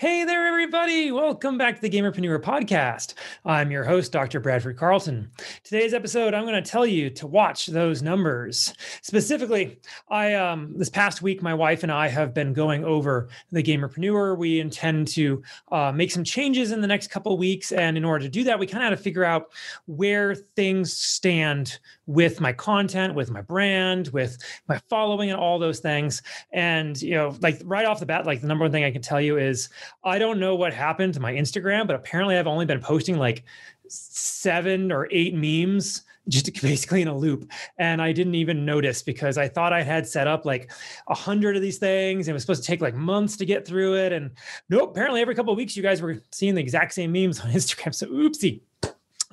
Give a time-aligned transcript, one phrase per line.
[0.00, 1.12] Hey there, everybody.
[1.12, 3.12] Welcome back to the Gamerpreneur podcast.
[3.44, 4.40] I'm your host, Dr.
[4.40, 5.30] Bradford Carlton.
[5.62, 8.72] Today's episode, I'm going to tell you to watch those numbers.
[9.02, 9.78] Specifically,
[10.08, 14.38] I um, this past week, my wife and I have been going over the Gamerpreneur.
[14.38, 17.70] We intend to uh, make some changes in the next couple weeks.
[17.70, 19.52] And in order to do that, we kind of had to figure out
[19.84, 21.78] where things stand
[22.10, 24.36] with my content, with my brand, with
[24.66, 26.22] my following, and all those things.
[26.52, 29.00] And, you know, like right off the bat, like the number one thing I can
[29.00, 29.68] tell you is
[30.02, 33.44] I don't know what happened to my Instagram, but apparently I've only been posting like
[33.86, 37.50] seven or eight memes just basically in a loop.
[37.78, 40.70] And i didn't even notice because i thought i had set up like
[41.08, 42.28] a hundred of these things.
[42.28, 44.12] And it was supposed to take like months to get through it.
[44.12, 44.30] And
[44.68, 47.50] nope apparently every couple of weeks you guys were seeing the exact same memes on
[47.50, 47.94] instagram.
[47.94, 48.60] So oopsie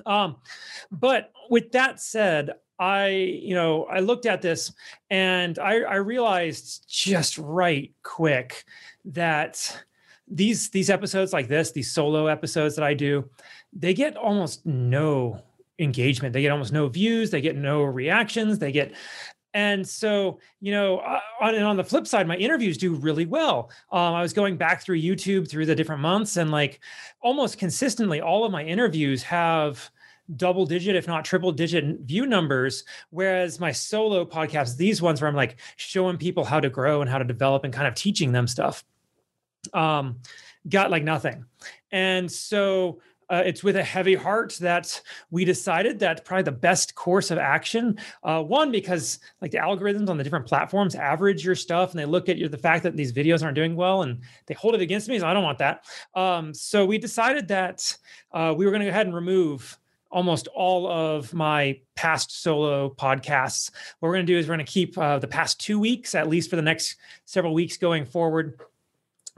[0.06, 0.36] um
[0.90, 4.72] but with that said I, you know, I looked at this
[5.10, 8.64] and I, I realized just right quick
[9.06, 9.84] that
[10.28, 13.28] these these episodes like this, these solo episodes that I do,
[13.72, 15.42] they get almost no
[15.78, 16.32] engagement.
[16.32, 17.30] They get almost no views.
[17.30, 18.58] They get no reactions.
[18.58, 18.94] They get
[19.58, 23.26] and so, you know, uh, on, and on the flip side, my interviews do really
[23.26, 23.72] well.
[23.90, 26.78] Um, I was going back through YouTube through the different months, and like
[27.22, 29.90] almost consistently, all of my interviews have
[30.36, 32.84] double digit, if not triple digit view numbers.
[33.10, 37.10] Whereas my solo podcasts, these ones where I'm like showing people how to grow and
[37.10, 38.84] how to develop and kind of teaching them stuff
[39.74, 40.20] um,
[40.68, 41.44] got like nothing.
[41.90, 46.94] And so uh, it's with a heavy heart that we decided that probably the best
[46.94, 47.98] course of action.
[48.22, 52.04] Uh, one, because like the algorithms on the different platforms average your stuff and they
[52.04, 54.80] look at you, the fact that these videos aren't doing well and they hold it
[54.80, 55.18] against me.
[55.18, 55.84] So I don't want that.
[56.14, 57.96] Um, so we decided that
[58.32, 59.78] uh, we were going to go ahead and remove
[60.10, 63.70] almost all of my past solo podcasts.
[63.98, 66.14] What we're going to do is we're going to keep uh, the past two weeks,
[66.14, 68.58] at least for the next several weeks going forward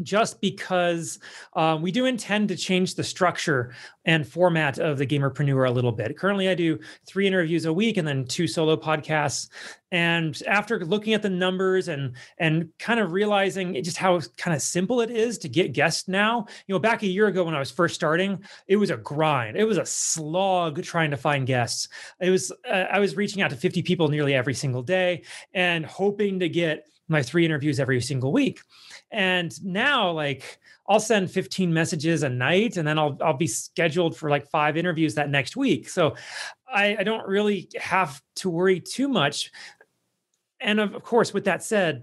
[0.03, 1.19] just because
[1.55, 5.93] um, we do intend to change the structure and format of the Gamerpreneur a little
[5.93, 6.17] bit.
[6.17, 9.49] Currently, I do three interviews a week and then two solo podcasts.
[9.93, 14.63] And after looking at the numbers and and kind of realizing just how kind of
[14.63, 17.59] simple it is to get guests now, you know, back a year ago when I
[17.59, 19.57] was first starting, it was a grind.
[19.57, 21.89] It was a slog trying to find guests.
[22.21, 25.23] It was uh, I was reaching out to 50 people nearly every single day
[25.53, 28.61] and hoping to get my three interviews every single week.
[29.11, 34.17] And now, like, I'll send 15 messages a night and then I'll, I'll be scheduled
[34.17, 35.89] for like five interviews that next week.
[35.89, 36.15] So
[36.69, 39.51] I, I don't really have to worry too much.
[40.61, 42.03] And of course, with that said,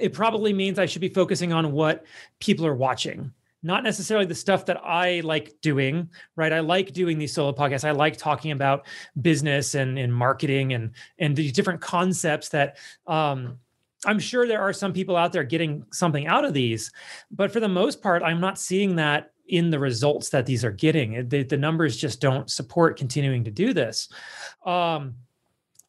[0.00, 2.04] it probably means I should be focusing on what
[2.40, 6.52] people are watching not necessarily the stuff that I like doing, right?
[6.52, 7.86] I like doing these solo podcasts.
[7.86, 8.86] I like talking about
[9.20, 13.58] business and, and marketing and and these different concepts that um,
[14.06, 16.92] I'm sure there are some people out there getting something out of these,
[17.30, 20.70] but for the most part, I'm not seeing that in the results that these are
[20.70, 21.28] getting.
[21.28, 24.08] The, the numbers just don't support continuing to do this.
[24.64, 25.14] Um,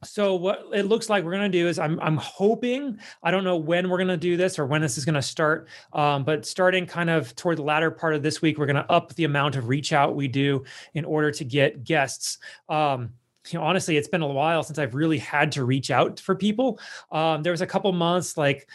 [0.03, 3.43] so what it looks like we're going to do is I'm I'm hoping I don't
[3.43, 6.23] know when we're going to do this or when this is going to start, um,
[6.23, 9.13] but starting kind of toward the latter part of this week, we're going to up
[9.15, 12.37] the amount of reach out we do in order to get guests.
[12.69, 13.09] Um,
[13.51, 16.35] you know, honestly, it's been a while since I've really had to reach out for
[16.35, 16.79] people.
[17.11, 18.67] Um, there was a couple months like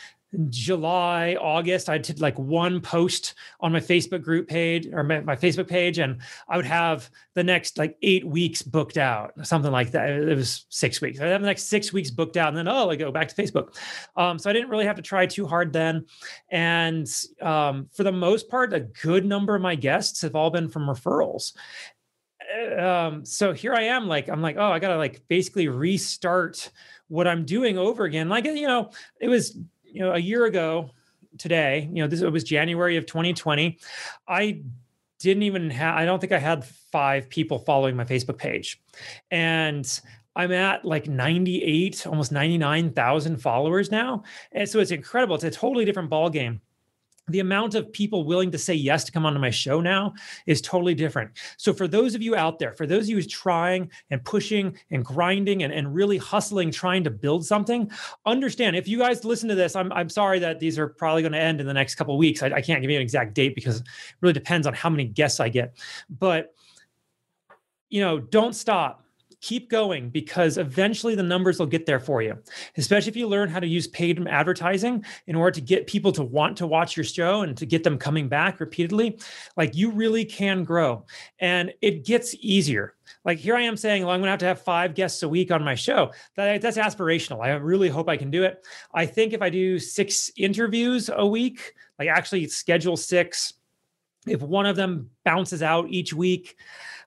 [0.49, 5.37] July, August, I did like one post on my Facebook group page or my, my,
[5.37, 9.93] Facebook page, and I would have the next like eight weeks booked out, something like
[9.93, 10.11] that.
[10.11, 11.21] It was six weeks.
[11.21, 13.34] I have the next six weeks booked out, and then oh, I go back to
[13.34, 13.77] Facebook.
[14.17, 16.07] Um, so I didn't really have to try too hard then.
[16.51, 17.09] And
[17.41, 20.87] um, for the most part, a good number of my guests have all been from
[20.87, 21.53] referrals.
[22.73, 26.71] Um, so here I am, like, I'm like, oh, I gotta like basically restart
[27.09, 28.29] what I'm doing over again.
[28.29, 30.91] Like, you know, it was, you know, a year ago
[31.39, 33.79] today, you know, this it was January of 2020.
[34.29, 34.63] I
[35.19, 38.83] didn't even have, I don't think I had five people following my Facebook page.
[39.31, 40.01] And
[40.37, 44.25] I'm at like 98, almost 99,000 followers now.
[44.53, 45.35] And so it's incredible.
[45.37, 46.61] It's a totally different ball game
[47.29, 50.13] the amount of people willing to say yes to come onto my show now
[50.47, 51.31] is totally different.
[51.57, 55.04] So, for those of you out there, for those of you trying and pushing and
[55.04, 57.91] grinding and, and really hustling, trying to build something,
[58.27, 61.33] understand if you guys listen to this, I'm, I'm sorry that these are probably going
[61.33, 62.43] to end in the next couple weeks.
[62.43, 63.87] I, I can't give you an exact date because it
[64.21, 65.77] really depends on how many guests I get.
[66.10, 66.54] But,
[67.89, 69.03] you know, don't stop
[69.45, 72.35] keep going because eventually the numbers will get there for you.
[72.79, 76.23] Especially if you learn how to use paid advertising in order to get people to
[76.23, 79.19] want to watch your show and to get them coming back repeatedly
[79.59, 81.05] like you really can grow.
[81.41, 82.95] And it gets easier.
[83.27, 85.29] Like here i am saying well i'm going to have to have five guests a
[85.29, 86.13] week on my show.
[86.37, 87.45] That, that's aspirational.
[87.45, 88.67] I really hope i can do it.
[88.95, 93.53] I think if i do six interviews a week like actually schedule six
[94.27, 96.57] if one of them bounces out each week,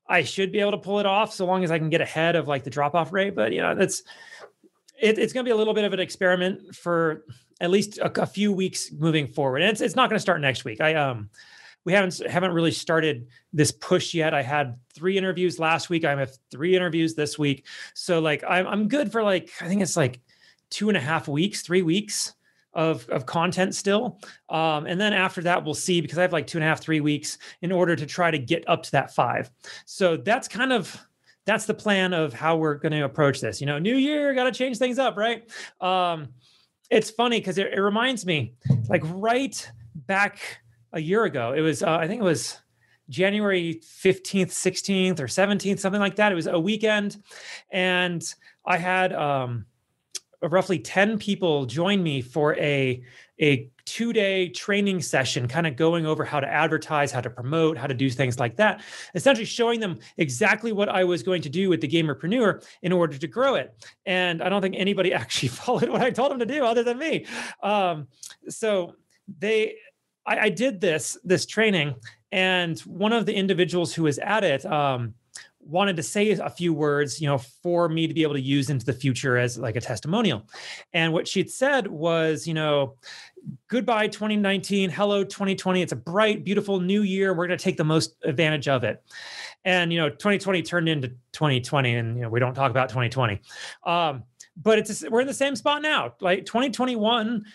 [0.10, 2.36] I should be able to pull it off so long as I can get ahead
[2.36, 3.36] of like the drop off rate.
[3.36, 4.04] But you know, that's
[5.00, 7.26] it, it's going to be a little bit of an experiment for
[7.60, 9.62] at least a, a few weeks moving forward.
[9.62, 10.82] And it's it's not going to start next week.
[10.82, 11.30] I um
[11.86, 14.34] we haven't haven't really started this push yet.
[14.34, 16.06] I had three interviews last week.
[16.06, 17.66] I have three interviews this week.
[17.94, 20.20] So like I'm I'm good for like I think it's like
[20.70, 22.34] two and a half weeks, three weeks
[22.74, 24.20] of, of content still.
[24.50, 26.82] Um, and then after that, we'll see because I have like two and a half,
[26.82, 29.50] three weeks in order to try to get up to that five.
[29.86, 30.96] So that's kind of
[31.48, 33.62] that's the plan of how we're going to approach this.
[33.62, 35.50] You know, new year, got to change things up, right?
[35.80, 36.28] Um,
[36.92, 38.54] it's funny because it, it, reminds me,
[38.90, 40.60] like right back
[40.94, 42.58] a year ago, it was uh, I think it was
[43.10, 46.32] January 15th, 16th, or 17th, something like that.
[46.32, 47.18] It was a weekend,
[47.72, 48.24] and
[48.66, 49.66] I had um,
[50.42, 53.04] roughly 10 people join me for a
[53.40, 57.78] a two day training session, kind of going over how to advertise, how to promote,
[57.78, 58.82] how to do things like that.
[59.16, 63.18] Essentially, showing them exactly what I was going to do with the Gamerpreneur in order
[63.18, 63.74] to grow it.
[64.06, 66.98] And I don't think anybody actually followed what I told them to do other than
[66.98, 67.26] me.
[67.62, 68.08] Um,
[68.50, 68.96] so
[69.40, 69.76] they,
[70.26, 71.96] I, I, did this this training,
[72.32, 74.66] and one of the individuals who was at it.
[74.66, 75.14] Um,
[75.68, 78.70] wanted to say a few words, you know, for me to be able to use
[78.70, 80.44] into the future as like a testimonial.
[80.94, 82.96] And what she'd said was, you know,
[83.68, 85.82] goodbye 2019, hello 2020.
[85.82, 87.34] It's a bright, beautiful new year.
[87.34, 89.04] We're going to take the most advantage of it.
[89.66, 93.42] And you know, 2020 turned into 2020, and you know, we don't talk about 2020.
[93.86, 94.24] Um,
[94.56, 96.14] but it's we're in the same spot now.
[96.22, 97.46] Like 2021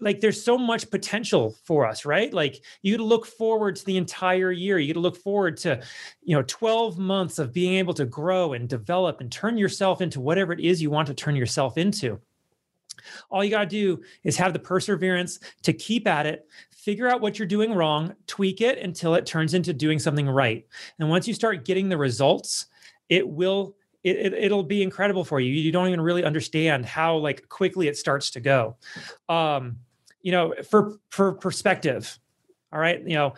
[0.00, 2.32] like there's so much potential for us right?
[2.32, 4.78] Like you look forward to the entire year.
[4.78, 5.82] You look forward to
[6.22, 10.20] you know 12 months of being able to grow and develop and turn yourself into
[10.20, 12.20] whatever it is you want to turn yourself into.
[13.30, 17.20] All you got to do is have the perseverance to keep at it figure out
[17.20, 20.66] what you're doing wrong tweak it until it turns into doing something right.
[20.98, 22.66] And once you start getting the results
[23.08, 27.16] it will it, it, will be incredible for you you don't even really understand how
[27.16, 28.76] like quickly it starts to go
[29.28, 29.76] um
[30.22, 32.18] you know, for for perspective,
[32.72, 33.34] all right, you know,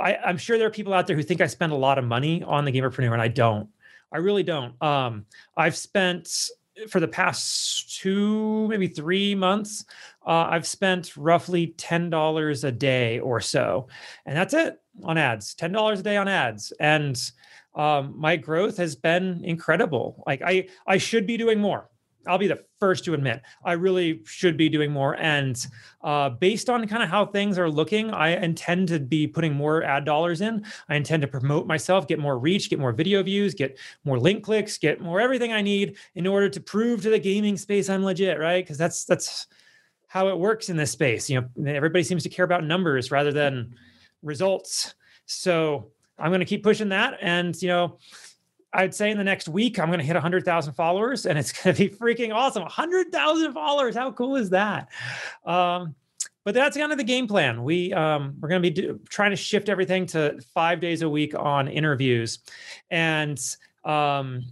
[0.00, 2.04] I, I'm sure there are people out there who think I spend a lot of
[2.04, 3.68] money on the Gamerpreneur, and I don't.
[4.12, 4.80] I really don't.
[4.80, 5.26] Um,
[5.56, 6.50] I've spent
[6.88, 9.84] for the past two, maybe three months,
[10.26, 13.88] uh, I've spent roughly ten dollars a day or so,
[14.24, 15.54] and that's it on ads.
[15.54, 17.20] Ten dollars a day on ads, and
[17.74, 20.22] um, my growth has been incredible.
[20.26, 21.90] Like I, I should be doing more.
[22.26, 25.14] I'll be the first to admit I really should be doing more.
[25.16, 25.64] And
[26.02, 29.82] uh, based on kind of how things are looking, I intend to be putting more
[29.82, 30.64] ad dollars in.
[30.88, 34.44] I intend to promote myself, get more reach, get more video views, get more link
[34.44, 38.04] clicks, get more everything I need in order to prove to the gaming space I'm
[38.04, 38.64] legit, right?
[38.64, 39.46] Because that's that's
[40.06, 41.28] how it works in this space.
[41.28, 43.74] You know, everybody seems to care about numbers rather than
[44.22, 44.94] results.
[45.26, 47.98] So I'm going to keep pushing that, and you know
[48.74, 51.74] I'd say in the next week, I'm going to hit 100,000 followers and it's going
[51.74, 52.62] to be freaking awesome.
[52.62, 53.94] 100,000 followers.
[53.94, 54.88] How cool is that?
[55.46, 55.94] Um,
[56.44, 57.64] but that's kind of the game plan.
[57.64, 61.08] We um, we're going to be do, trying to shift everything to five days a
[61.08, 62.40] week on interviews,
[62.90, 63.38] and
[63.82, 64.42] um,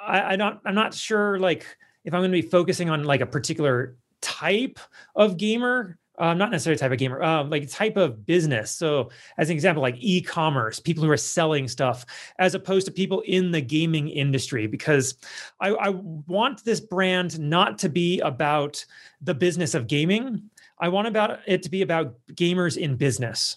[0.00, 1.66] I, I not I'm not sure like
[2.04, 4.78] if I'm going to be focusing on like a particular type
[5.16, 8.70] of gamer um, not necessarily type of gamer, um, like type of business.
[8.70, 12.04] So, as an example, like e-commerce, people who are selling stuff,
[12.38, 15.14] as opposed to people in the gaming industry, because
[15.60, 18.84] I, I want this brand not to be about
[19.20, 20.50] the business of gaming.
[20.80, 23.56] I want about it to be about gamers in business.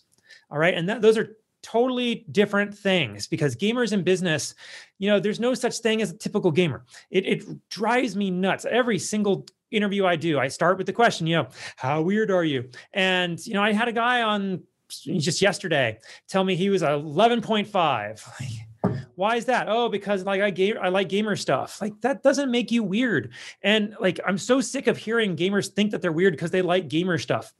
[0.49, 4.55] All right, and that, those are totally different things because gamers in business,
[4.97, 6.83] you know, there's no such thing as a typical gamer.
[7.09, 8.65] It, it drives me nuts.
[8.65, 12.43] Every single interview I do, I start with the question, you know, how weird are
[12.43, 12.69] you?
[12.93, 18.61] And, you know, I had a guy on just yesterday tell me he was 11.5.
[19.15, 19.67] Why is that?
[19.69, 21.79] Oh, because like I game I like gamer stuff.
[21.81, 23.31] Like that doesn't make you weird.
[23.61, 26.87] And like I'm so sick of hearing gamers think that they're weird because they like
[26.87, 27.53] gamer stuff.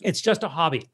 [0.00, 0.90] It's just a hobby.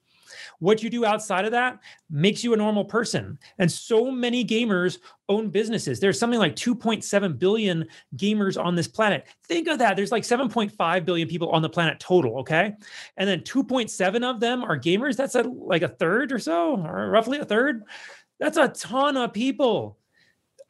[0.60, 1.78] What you do outside of that
[2.10, 3.38] makes you a normal person.
[3.58, 4.98] And so many gamers
[5.28, 6.00] own businesses.
[6.00, 7.86] There's something like 2.7 billion
[8.16, 9.26] gamers on this planet.
[9.46, 9.94] Think of that.
[9.96, 12.38] There's like 7.5 billion people on the planet total.
[12.40, 12.74] Okay.
[13.16, 15.16] And then 2.7 of them are gamers.
[15.16, 17.84] That's a, like a third or so, or roughly a third.
[18.40, 19.98] That's a ton of people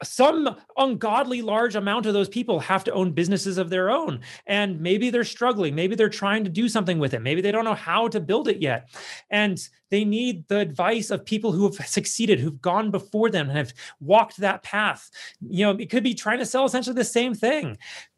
[0.03, 4.21] some ungodly large amount of those people have to own businesses of their own.
[4.47, 5.75] And maybe they're struggling.
[5.75, 7.21] Maybe they're trying to do something with it.
[7.21, 8.89] Maybe they don't know how to build it yet.
[9.29, 13.57] And they need the advice of people who have succeeded who've gone before them and
[13.57, 15.09] have walked that path.
[15.41, 17.77] You know it could be trying to sell essentially the same thing.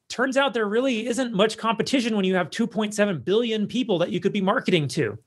[0.09, 4.19] Turns out there really isn't much competition when you have 2.7 billion people that you
[4.19, 5.17] could be marketing to.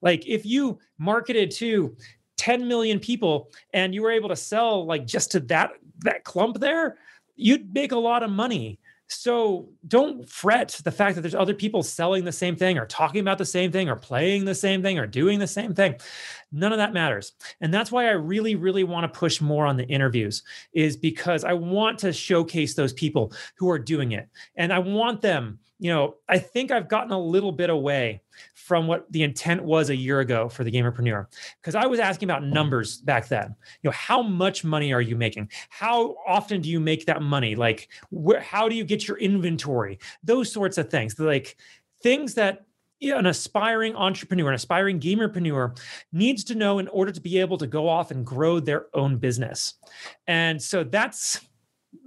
[0.00, 1.94] Like if you marketed to
[2.38, 5.72] 10 million people and you were able to sell like just to that
[6.04, 6.96] that clump there,
[7.36, 8.78] you'd make a lot of money.
[9.12, 13.20] So don't fret the fact that there's other people selling the same thing or talking
[13.20, 15.96] about the same thing or playing the same thing or doing the same thing.
[16.52, 17.32] None of that matters.
[17.60, 21.42] And that's why I really, really want to push more on the interviews, is because
[21.42, 24.28] I want to showcase those people who are doing it.
[24.54, 28.20] And I want them you know, I think I've gotten a little bit away
[28.60, 31.26] from what the intent was a year ago for the Gamerpreneur
[31.60, 33.54] because I was asking about numbers back then.
[33.82, 35.50] You know, how much money are you making?
[35.70, 37.56] How often do you make that money?
[37.56, 37.88] Like,
[38.40, 39.98] how do you get your inventory?
[40.22, 41.56] Those sorts of things, like
[42.02, 42.66] things that
[43.00, 45.78] you know, an aspiring entrepreneur, an aspiring gamerpreneur
[46.12, 49.16] needs to know in order to be able to go off and grow their own
[49.16, 49.74] business.
[50.26, 51.40] And so that's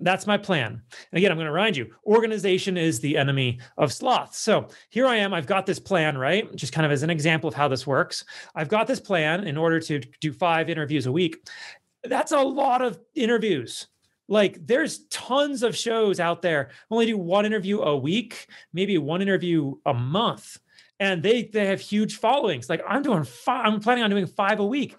[0.01, 0.81] that's my plan.
[1.11, 4.35] And again, I'm going to remind you organization is the enemy of sloth.
[4.35, 5.33] So here I am.
[5.33, 6.53] I've got this plan, right?
[6.55, 8.23] Just kind of as an example of how this works.
[8.55, 11.47] I've got this plan in order to do five interviews a week.
[12.03, 13.87] That's a lot of interviews.
[14.27, 16.71] Like there's tons of shows out there.
[16.89, 20.57] Only do one interview a week, maybe one interview a month.
[20.99, 22.69] And they they have huge followings.
[22.69, 24.95] Like I'm doing five, I'm planning on doing five a week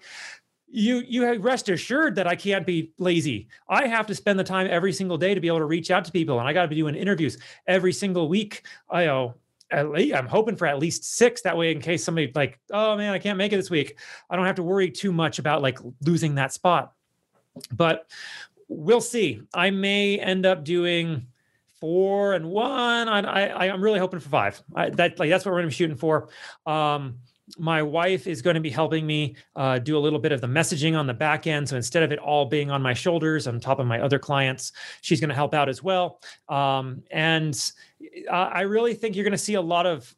[0.67, 3.47] you you rest assured that I can't be lazy.
[3.69, 6.05] I have to spend the time every single day to be able to reach out
[6.05, 8.65] to people, and I got to be doing interviews every single week.
[8.89, 9.35] I know
[9.71, 11.41] at least I'm hoping for at least six.
[11.41, 14.35] That way, in case somebody like, oh man, I can't make it this week, I
[14.35, 16.93] don't have to worry too much about like losing that spot.
[17.71, 18.09] But
[18.67, 19.41] we'll see.
[19.53, 21.27] I may end up doing
[21.79, 23.07] four and one.
[23.07, 24.61] I, I I'm really hoping for five.
[24.75, 26.29] I, that like that's what we're gonna be shooting for.
[26.65, 27.19] Um,
[27.57, 30.47] my wife is going to be helping me uh, do a little bit of the
[30.47, 31.69] messaging on the back end.
[31.69, 34.71] So instead of it all being on my shoulders on top of my other clients,
[35.01, 36.21] she's going to help out as well.
[36.49, 37.71] Um, and
[38.31, 40.13] I really think you're going to see a lot of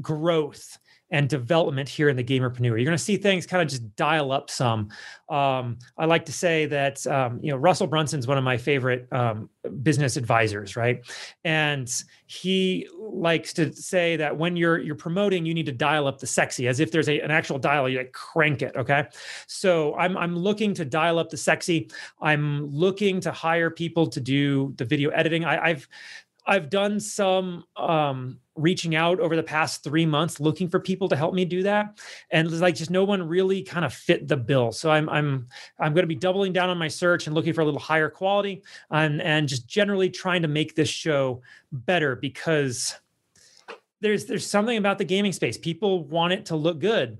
[0.00, 0.78] growth
[1.10, 2.62] and development here in the gamerpreneur.
[2.62, 4.88] You're going to see things kind of just dial up some.
[5.28, 9.08] Um, I like to say that um, you know Russell Brunson's one of my favorite
[9.12, 9.48] um,
[9.82, 11.04] business advisors, right?
[11.44, 11.92] And
[12.26, 16.26] he likes to say that when you're you're promoting, you need to dial up the
[16.26, 17.88] sexy, as if there's a, an actual dial.
[17.88, 19.06] You like crank it, okay?
[19.46, 21.88] So I'm I'm looking to dial up the sexy.
[22.20, 25.44] I'm looking to hire people to do the video editing.
[25.44, 25.88] I, I've
[26.46, 31.16] I've done some um, reaching out over the past three months, looking for people to
[31.16, 31.98] help me do that,
[32.30, 34.72] and like just no one really kind of fit the bill.
[34.72, 35.48] So I'm I'm
[35.78, 38.08] I'm going to be doubling down on my search and looking for a little higher
[38.08, 42.96] quality, and and just generally trying to make this show better because
[44.00, 45.58] there's there's something about the gaming space.
[45.58, 47.18] People want it to look good.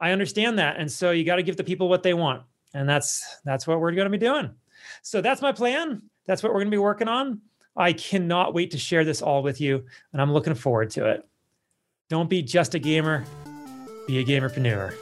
[0.00, 2.42] I understand that, and so you got to give the people what they want,
[2.74, 4.50] and that's that's what we're going to be doing.
[5.02, 6.02] So that's my plan.
[6.26, 7.40] That's what we're going to be working on.
[7.76, 11.28] I cannot wait to share this all with you, and I'm looking forward to it.
[12.08, 13.24] Don't be just a gamer,
[14.06, 14.94] be a gamerpreneur.